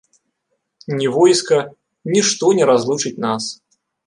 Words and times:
Ні 0.99 1.07
войска, 1.17 1.59
нішто 2.15 2.51
не 2.61 2.65
разлучыць 2.71 3.17
нас. 3.29 3.43